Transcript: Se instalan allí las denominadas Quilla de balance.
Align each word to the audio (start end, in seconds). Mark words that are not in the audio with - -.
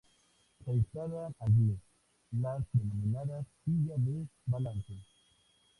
Se 0.65 0.73
instalan 0.73 1.35
allí 1.41 1.77
las 2.41 2.63
denominadas 2.73 3.45
Quilla 3.63 3.93
de 3.97 4.25
balance. 4.47 4.95